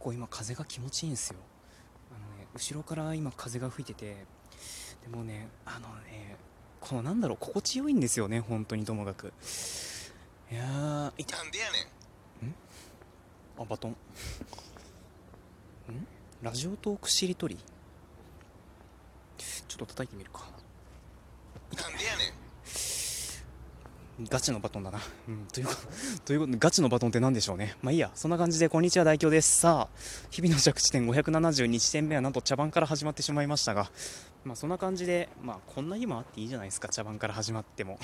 [0.00, 1.38] 構今風が気持ちいいんですよ。
[2.10, 4.26] あのね後ろから今風が吹いてて
[5.02, 6.36] でもねあのね
[6.80, 9.32] このなんだろう心地よいんですよね本当にともかく。
[10.50, 11.24] いやーい。
[11.24, 12.54] たなんでやねん？
[13.62, 13.90] あバトン。
[13.92, 13.96] ん？
[16.42, 17.56] ラジオトークしりとり？
[19.36, 20.48] ちょっと叩いてみるか
[21.76, 22.32] なんでやねん
[24.28, 25.00] ガチのバトンだな。
[25.28, 25.80] うん、ということ、
[26.26, 27.76] ということ、ガチのバトンって何でしょうね。
[27.80, 29.60] まあいいや、そんな感じで、こんにちは、代表です。
[29.60, 29.98] さあ、
[30.30, 33.90] 日々の着地点572地点目はなんと茶番から始まってしまいましたが、
[34.44, 37.98] まあそんな感じで、まあこんな日もあっていいじゃないですか、茶番から始まっても。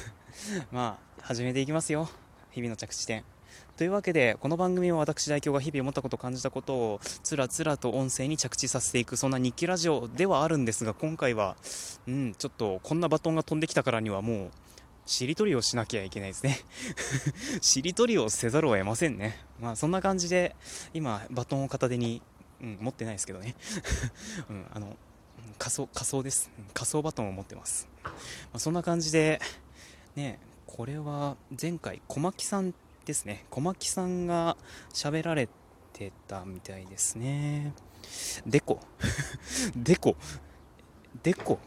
[0.72, 2.08] まあ、始めていきますよ。
[2.50, 3.24] 日々の着地点。
[3.76, 11.56] というわけで、この番組は私代表が日々思ったこと、感じたことを、つらつらと音声に着地させていく、そんな日記ラジオではあるんですが、今回は、
[12.06, 14.50] うん、ちょっと、こんなバトンが飛んできたからにはもう、
[15.06, 16.58] しりとりをしなきゃいけないですね。
[17.60, 19.44] しりとりをせざるを得ませんね。
[19.60, 20.54] まあそんな感じで、
[20.94, 22.22] 今、バトンを片手に、
[22.60, 23.56] うん、持ってないですけどね。
[24.48, 24.96] うん、あの、
[25.58, 26.50] 仮想、仮想です。
[26.72, 27.88] 仮想バトンを持ってます。
[28.04, 28.12] ま
[28.54, 29.40] あ、そんな感じで、
[30.14, 33.44] ね、これは前回、小牧さんですね。
[33.50, 34.56] 小牧さんが
[34.92, 35.48] 喋られ
[35.92, 37.74] てたみたいですね。
[38.46, 38.80] でこ。
[39.76, 40.16] でこ。
[41.22, 41.58] でこ。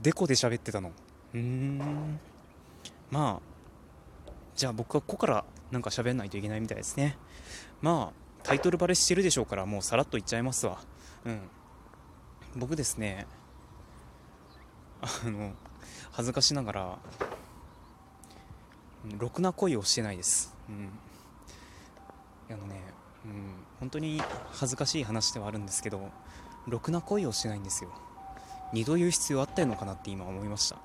[0.00, 0.92] でこで喋ってたの。
[1.32, 2.20] うーん。
[3.10, 7.16] まあ、じゃあ僕はここからなんか喋んないといけないみたいですね。
[7.82, 10.78] まあ、タイトルバレしてるでしょうから、もうさらっと言っちゃいますわ。
[11.24, 11.40] うん。
[12.56, 13.26] 僕ですね、
[15.02, 15.52] あの、
[16.12, 16.98] 恥ずかしながら、
[19.18, 20.54] ろくな恋をしてないです。
[20.68, 20.90] うん。
[22.50, 22.80] あのね、
[23.24, 26.10] うん、本当に恥ずかしい話ではあるんですけど、
[26.66, 27.90] ろくな恋をしてないんですよ。
[28.72, 30.76] 二度言う必要あったのかなって今思いました。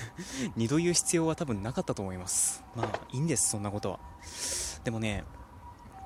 [0.56, 2.62] 二度言う必要は多分なかったと思います。
[2.74, 4.00] まあいいんですそんなことは。
[4.84, 5.24] でもね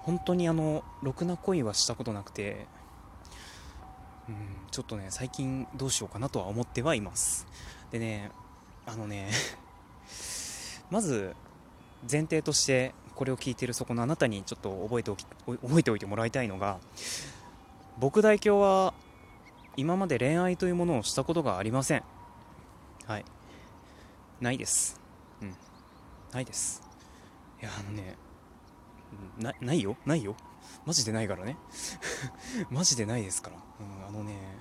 [0.03, 2.67] 本当にあのろくな恋はしたことなくて
[4.29, 4.37] うん
[4.71, 7.47] ちょっとね最近どうしようかなとは思ってはいます。
[7.91, 8.31] でね
[8.87, 9.31] あのね
[10.91, 11.35] まず
[12.11, 16.79] 前提としてこれを聞いているそこのあなたにちょっと覚えておき覚えておいてもらいたいのが
[17.99, 18.93] 僕代表は
[19.77, 22.03] 今まで恋愛というものをしたことがありません
[23.07, 23.25] はい
[24.41, 25.01] ないです。
[25.41, 25.55] うん。
[26.33, 26.83] ないです。
[27.63, 28.17] いや、あのね、
[29.39, 30.37] な、ないよないよ
[30.85, 31.57] マジでないからね。
[32.71, 33.57] マジでないですから。
[33.57, 34.59] うん、あのね、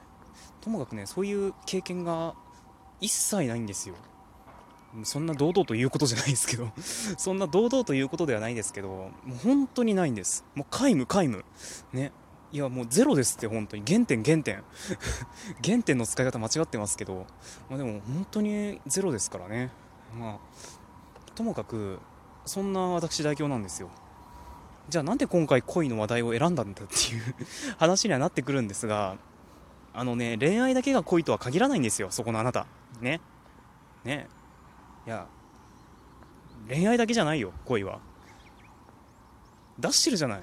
[0.62, 2.35] ともかくね、そういう経験が
[3.01, 3.95] 一切ないんですよ。
[5.03, 6.72] そんな堂々と言うことじゃないですけど、
[7.18, 10.45] そんな堂々と言うことではないですけど、もう本当にないんです。
[10.56, 11.44] もう皆無皆無。
[11.91, 12.12] ね。
[12.53, 13.84] いや、もうゼロですって、本当に。
[13.86, 14.64] 原点、原点。
[15.66, 17.25] 原点の使い方間違ってますけど、
[17.68, 19.72] まあ、でも本当にゼロですからね。
[20.16, 21.97] まあ、ともかく、
[22.46, 23.90] そんな私代表なんですよ。
[24.88, 27.36] じゃあなんで今回恋の話題を選んだんだっていう
[27.80, 29.16] 話にはなってくるんですが、
[29.92, 32.68] あのね、恋愛だけが恋とは限らないんですよ、そこのあなた。
[33.02, 33.19] ね。
[34.03, 34.28] ね。
[35.08, 35.25] いや、
[36.68, 38.00] 恋愛だけじゃないよ、恋は。
[39.80, 40.42] 出してるじゃない？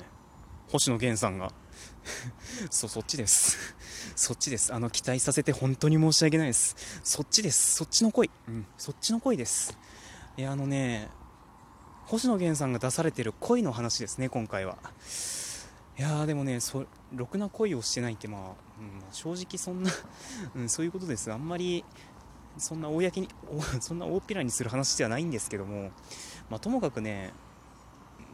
[0.73, 1.53] 星野源さんが。
[2.71, 3.75] そう、そっちです。
[4.17, 4.75] そっちです。
[4.75, 6.77] あの、期待させて本当に申し訳ないです。
[7.05, 7.75] そっちです。
[7.75, 8.31] そっちの恋。
[8.49, 9.77] うん、そっちの恋です。
[10.37, 11.09] いや、あのね、
[12.07, 14.79] 星野源さんが出されてる恋の話ですね、今回は。
[15.99, 18.41] いやーでもねそ、ろくな恋をしてないって、まあ、
[18.81, 19.91] うん、正直そんな、
[20.57, 21.31] うん、そういうことです。
[21.31, 21.85] あんまり、
[22.59, 23.29] そんな公に、
[23.81, 25.91] そんな大っぴらにする話ではないんですけども、
[26.49, 27.33] まあ、ともかくね、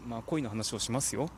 [0.06, 1.28] まあ、恋の話をしますよ。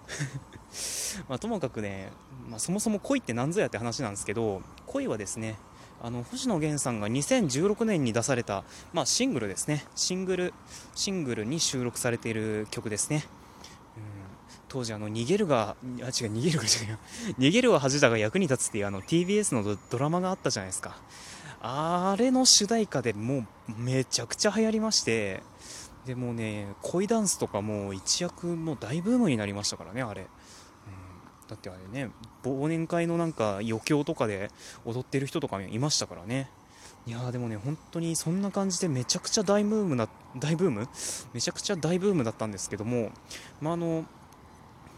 [1.29, 2.13] まあ、ともかくね、
[2.49, 5.57] まあ、そもそも恋って何ぞやって話なんですけど恋はですね
[6.03, 9.85] あの星野源さんが2016年に出された、まあ、シングルですね。
[9.97, 10.55] シングル
[10.95, 13.25] シングルに収録されている曲ですね、
[13.97, 14.03] うん、
[14.69, 16.99] 当時あの逃げるがあ違う逃げるが違う
[17.41, 20.97] 逃げるは恥だが役に立つっていうあの TBS のドドラマがあったじゃないですか。
[21.61, 23.47] あれの主題歌でもう
[23.77, 25.43] めちゃくちゃ流行りまして
[26.09, 30.27] でもね恋ダンスとかも一躍もう大ブームになりましたからねあれ。
[31.47, 32.11] だってあれね
[32.43, 34.51] 忘年会のなんか余興とかで
[34.87, 36.49] 踊ってる人とかいましたからね。
[37.07, 40.89] いやでもね本当にそんな感じでめちゃくちゃ大ブームな大ブーム？
[41.35, 43.11] めちゃくちゃ大ブームだったんですけども
[43.61, 44.07] まあの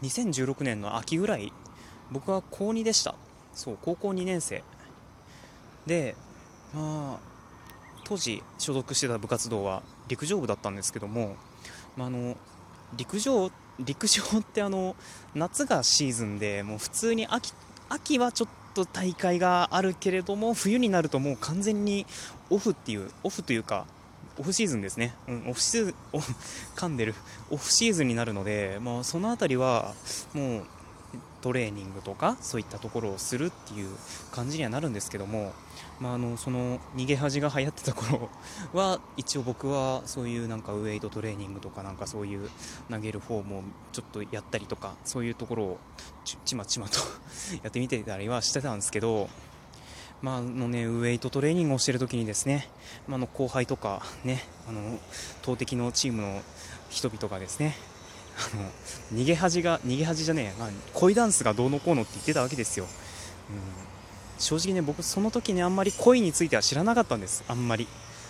[0.03, 1.51] 2016年の秋ぐらい
[2.09, 3.15] 僕は高2でした。
[3.53, 4.63] そう高校2年生。
[5.85, 6.15] で
[6.73, 7.19] まあ
[8.05, 11.37] 当時所属してた部活動は陸上部だったんですけども、
[11.95, 12.35] まあ、あの
[12.95, 13.49] 陸上
[13.79, 14.95] 陸上ってあの
[15.33, 17.53] 夏がシーズンでもう普通に秋
[17.89, 22.05] 秋はちょっと大会があるけれども冬になるともう完全に
[22.49, 23.85] オフっていうオフというか
[24.37, 25.93] オフシーズンですね、うん、オフシーズン
[26.75, 27.15] 噛んでる。
[27.49, 29.93] オフシーズンになるので、まあ、その辺りは
[30.33, 30.63] もう
[31.41, 33.89] トレーニングとかそういったところをするっていう
[34.31, 35.53] 感じにはなるんですけども、
[35.99, 38.29] まあ、あのその逃げ恥が流行ってた頃
[38.73, 42.49] は 一応僕はそういうなんかウエイトトレーニングとかなんかそういう
[42.89, 45.79] 投げるフォームをちょっとやったりとかそういうところを
[46.45, 46.99] ちまちまと
[47.63, 49.29] やってみてたりはしてたんですけど、
[50.21, 52.69] まあのね、ウエイトトレーニングをしてる時にですね、
[53.07, 54.99] まあ、の後輩とかねあの
[55.41, 56.41] 投擲のチームの
[56.89, 57.75] 人々がですね
[59.13, 62.91] 逃げ恥が逃げ恥じゃねえ、まあ、恋ダンスがどうのこうのって言ってたわけですよ、うん、
[64.41, 67.43] 正直ね僕その時ねあんまり恋については知らなかったんです。
[67.47, 67.87] あんまり。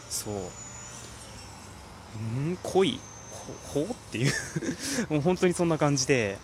[0.09, 0.33] そう。
[2.45, 2.99] うん恋？
[3.73, 4.33] ほほっていう。
[5.09, 6.37] もう本当にそんな感じで。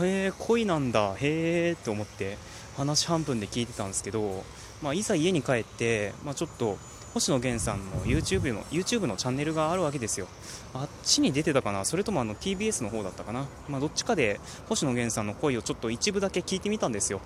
[0.00, 1.14] へえ恋なんだ。
[1.14, 2.36] へえって思って
[2.76, 4.44] 話半分で聞いてたんですけど、
[4.82, 6.76] まあ、いざ家に帰って、まあ、ちょっと
[7.14, 10.26] 星野源さんの YouTube の YouTube のチャンネルがあるわけですよ。
[10.74, 11.84] あっちに出てたかな？
[11.84, 17.20] それともあの TBS の方だったかな、まあ、どっちかで星野源さんの声をちょっと一部だけ聞いてみたんですよ。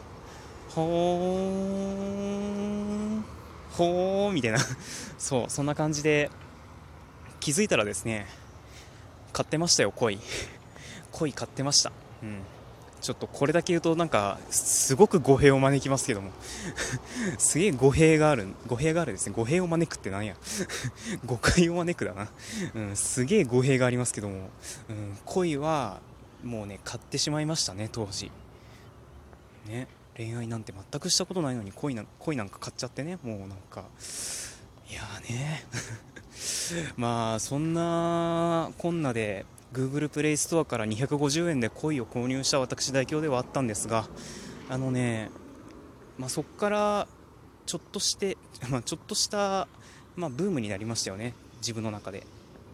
[0.75, 0.89] ほー
[3.19, 3.25] ん。
[3.73, 4.59] ほーみたいな。
[5.19, 6.31] そうそんな感じで
[7.41, 8.27] 気づいたらですね
[9.33, 10.21] 買ってましたよ恋。
[11.13, 11.93] 恋買ってました。
[12.23, 12.43] うん。
[13.01, 16.31] ちょっとこれだけ言うとなんかすごく語弊を招きますけども。
[17.39, 18.49] すげえ語弊がある。
[18.67, 19.35] 語弊があるですね。
[19.37, 20.37] 語弊を招くってなんや。
[21.25, 22.29] 誤解を招くだな、
[22.75, 24.51] うん、すげえ語弊がありますけども、
[24.89, 26.01] うん、恋は
[26.43, 28.31] もうね買ってしまいましたね当時。
[29.67, 29.89] ね。
[30.17, 33.19] 恋愛なんて全くしたことないのに恋な恋なんか買っちゃってね。
[33.23, 33.85] もうなんか。
[34.91, 35.65] いやね。
[36.97, 44.07] まあそんなこんなで Google プレイストアから250円で恋を購入した私代表ではあったんですが
[44.71, 45.31] あのね、
[46.19, 47.09] まあ、そこから
[47.65, 48.37] ちょっとして、
[48.69, 49.69] まあ、ちょっとした、
[50.17, 51.35] まあ、ブームになりましたよね。
[51.61, 52.27] 自分の中で、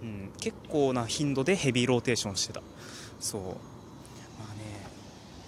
[0.02, 2.62] うん、結構な頻度でヘビーローテーションしてた。
[3.20, 3.42] そう。
[3.42, 3.48] ま
[4.50, 4.73] あね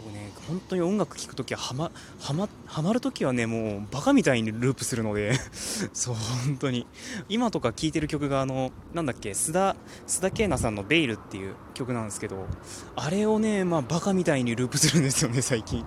[0.06, 5.32] 僕ね本当に音楽聴くときははまはまはまるときはねもうバカみたいにループするので
[5.92, 6.14] そう
[6.46, 6.86] 本当に。
[7.28, 9.76] 今とか聴いてる曲があのなんだっけ須田
[10.06, 12.46] 須田慶奈さんの「ベイル」っていう曲なんですけど
[12.94, 15.84] あれをねまあバカみたいにループするんですよね最近。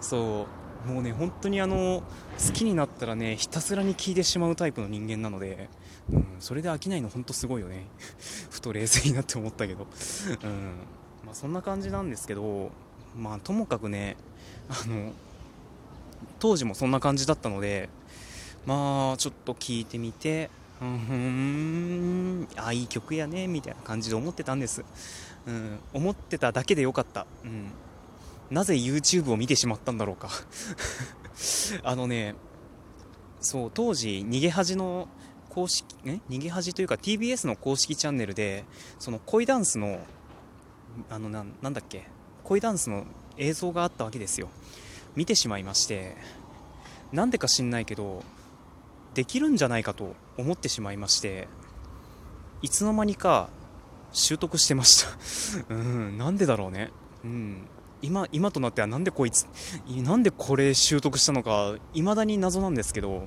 [0.00, 0.46] そ
[0.86, 0.88] う。
[0.88, 2.02] もうね本当にあの
[2.46, 5.68] 好きになったらねひたすらに聴いてしまうタイプの人間なので、
[6.10, 7.86] うん、それで飽きないの本当すごいよね。
[8.50, 9.86] ふと冷静になって思ったけど。
[10.42, 10.74] うん。
[11.24, 12.70] まあそんな感じなんですけど
[13.18, 14.16] まあともかくね
[14.68, 15.12] あの
[16.38, 17.88] 当時もそんな感じだったので
[18.64, 20.50] まあちょっと聞いてみて
[20.80, 24.84] うんあいい曲やねみたいな感じで思ってたんです、
[25.46, 27.70] うん、思ってただけでよかった、うん、
[28.50, 30.30] なぜ YouTube を見てしまったんだろうか。
[31.82, 32.34] あのね
[33.40, 35.08] そう当時逃げ恥の
[35.48, 38.64] 公式ね逃げ恥というか TBS の公式チャンネルで
[38.98, 40.00] その恋ダンスの
[41.08, 42.06] あのななんだっけ？
[42.48, 43.04] 恋ダンスの
[43.36, 44.48] 映像があったわけですよ。
[45.16, 46.16] 見てしまいまして
[47.12, 48.22] なんでか知んないけど
[49.14, 51.48] できるんじゃないかと思ってしまいまして
[52.62, 53.50] いつの間にか
[54.12, 55.10] 習得してました。
[55.74, 56.90] うんなんでだろうね。
[57.22, 57.68] うん
[58.00, 59.46] 今今となってはなんでこいつ
[59.88, 63.26] なんでこれ習得したのか未だに謎なんですけど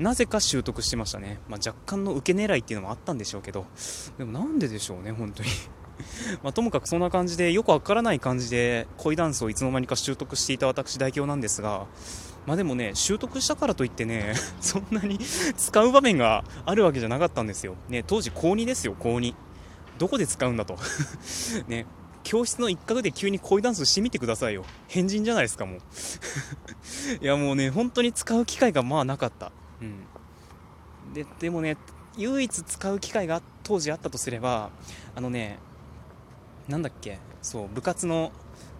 [0.00, 3.64] なぜか習得してましたね、まあ、若干の受け狙いっていうのもあったんでしょうけど
[4.18, 5.48] でもなんででしょうね本当に。
[6.42, 11.86] まあ、ともかくそんな感じでよくわからない感じで恋ダンスをいつの間にか習得していた私代表なんですが、
[12.46, 15.18] まあ、でもね習得したからといってね そんなに
[15.56, 19.34] 使う場面があるわけじゃなかったんですよ、ね、当時高2ですよ高2
[19.98, 20.78] どこで使うんだと。
[21.66, 21.86] ね
[22.24, 24.64] 教室の一角で急に恋ダンスしてみてくださいよ。
[24.86, 25.78] 変人じゃないですかもう。
[27.22, 29.50] いやもうね本当に使う機会がまあなかった。
[29.80, 31.14] うん。
[31.14, 31.76] ででもね
[32.16, 34.70] 唯一使う機会が当時あったとすれば
[35.14, 35.58] あのね
[36.68, 37.18] なんだっけ？
[37.42, 38.32] そう部活の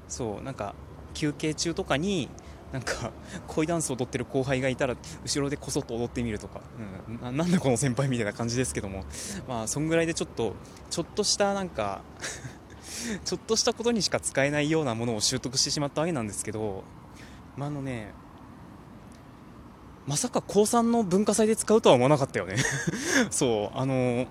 [0.09, 0.75] そうなんか
[1.15, 2.29] 休憩中とかに
[2.73, 3.13] なんか
[3.49, 6.61] 恋ダンスを踊ってる後輩がいたら後ろでこそっと踊ってみるとか、
[7.09, 9.05] うん、ななんだこの先輩みたいな感じですけども。
[9.49, 10.55] まあそんぐらいでちょっと
[10.91, 12.03] ちょっとしたなんか
[13.25, 16.85] ちょっとしたことにしか使えないようなものを習得してしまったわけなんですけど
[17.57, 18.13] まああのね
[20.07, 22.57] まさか高3の文化祭で使うとは思わなかったよね。
[23.31, 24.27] そうあの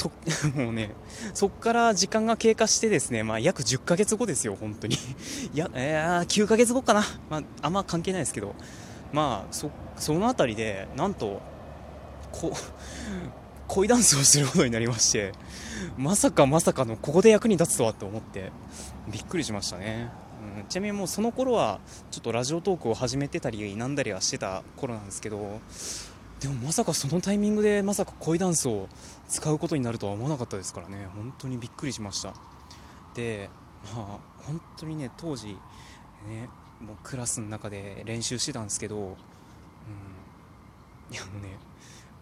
[0.00, 0.10] と
[0.56, 0.94] もうね
[1.34, 4.94] そこから時間が経過してですね、まあ、約10ヶ月後ですよ、本当に。
[4.94, 4.98] い
[5.54, 8.54] や、えー、9ヶ月後かな、まあ、あんま関係ないですけど、
[9.12, 11.42] まあ、そその辺りでなんと
[12.32, 12.52] こ
[13.68, 15.32] 恋ダンスをすることになりまして
[15.96, 18.50] まさかまさかのここで役に立つとはって思って
[19.08, 20.10] びっくりしましたね、
[20.58, 21.78] うん、ちなみにもうその頃は
[22.10, 25.60] ちょっとラジオトークを始めてたりなんだりはしてた頃なんですけど
[26.40, 28.88] でもまさかそのタイミングでまさか恋ダンスを
[29.28, 31.06] 使うことになるとは思わなかったですからね。
[31.14, 32.34] 本当にびっくりしました。
[33.14, 33.50] で
[33.94, 35.48] まあ本当にね当時
[36.26, 36.48] ね
[36.80, 39.04] もうクラスの中で練習してたんですけど、うん、
[41.12, 41.58] いやもうね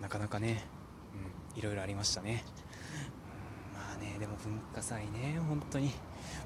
[0.00, 0.64] なかなかね、
[1.54, 2.44] うん、いろいろありましたね、
[3.72, 5.92] うん、まあねでも文化祭ね本当に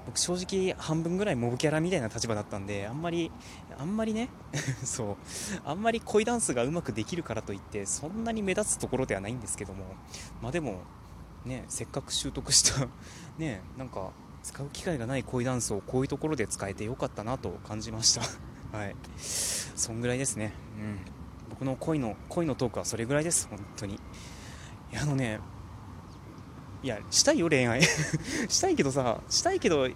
[0.06, 3.30] 僕正直半分ぐらいモブキャラみたいな立場だったんであんまり
[3.78, 4.28] あんまりね
[4.84, 5.16] そう
[5.64, 9.84] あんまり恋ダンスがうまくできるからといってそんなに目立つところではないんですけども
[10.40, 10.80] まあでも
[11.44, 12.88] ねせっかく習得した
[13.38, 14.10] ねなんか
[14.42, 18.22] 使う機会がない恋ダンスをこういうところで使えてよかったなと感じました。
[18.76, 18.96] はい。
[19.16, 20.52] そんぐらいですね。
[20.78, 20.98] うん。
[21.50, 24.00] 僕の恋の恋のトークはそれぐらいです本当に。
[25.00, 25.38] あのね
[26.82, 27.82] いやしたいよ恋愛。
[28.48, 29.88] したいけどさしたいけど、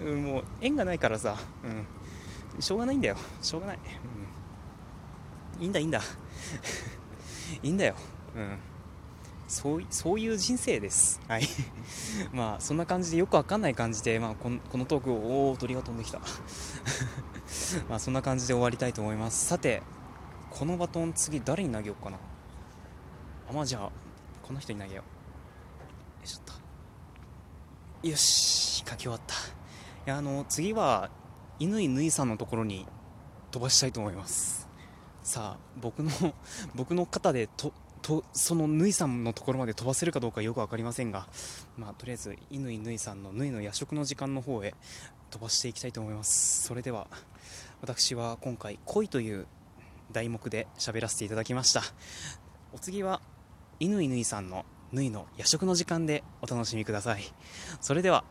[0.00, 3.16] うん、もう縁がないからさ、うん、しょうがないんだよ。
[3.40, 3.78] しょうがない、
[5.56, 6.00] うん、いいんだいいんだ。
[7.62, 7.94] いいんだよ。
[8.34, 8.58] うん。
[9.46, 11.20] そうそういう人生です。
[11.28, 11.46] はい。
[12.32, 16.20] まあそんな感じでよくわかんない感じで、まあ、このこのトークをおお鳥が飛んできた。
[17.88, 19.46] まあそんな感じで終わりたいと思います。
[19.46, 19.82] さて
[20.50, 22.16] このバトン次誰に投げようかな。
[23.50, 23.90] あまあじゃあ
[24.42, 25.11] この人に投げよう。
[28.02, 29.34] よし書き終わった。
[29.34, 29.38] い
[30.06, 31.08] やあの次は
[31.60, 32.84] 乾ぬいさんのところに
[33.52, 34.68] 飛ばしたいと思います。
[35.22, 36.10] さあ僕の
[36.74, 41.28] 僕の肩でととそのぬいさんのところまで飛ばせるかどうかよく分かりませんが、
[41.76, 44.74] まあ、とりあえず乾ぬいさんのぬいの夜食の時間の方へ
[45.30, 46.64] 飛ばしていきたいと思います。
[46.64, 47.06] それでは
[47.80, 49.46] 私は今回恋という
[50.10, 51.82] 題目で喋らせていただきました。
[52.72, 53.22] お次は
[53.78, 57.24] 乾ぬいさんのぬいの夜食の時間でお楽しみください。
[57.80, 58.24] それでは